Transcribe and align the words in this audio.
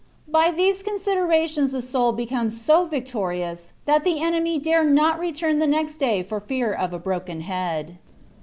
By 0.27 0.49
these 0.49 0.81
considerations 0.81 1.73
the 1.73 1.81
soul 1.83 2.11
becomes 2.11 2.59
so 2.59 2.85
victorious, 2.85 3.71
that 3.85 4.03
the 4.03 4.19
enemy 4.19 4.57
dare 4.57 4.83
not 4.83 5.19
return 5.19 5.59
the 5.59 5.67
next 5.67 5.97
day 5.97 6.23
for 6.23 6.39
fear 6.39 6.73
of 6.73 6.91
a 6.91 6.97
broken 6.97 7.41
head. 7.41 7.99